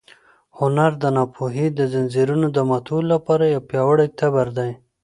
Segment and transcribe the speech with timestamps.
[0.57, 4.71] هنر د ناپوهۍ د ځنځیرونو د ماتولو لپاره یو پیاوړی تبر دی.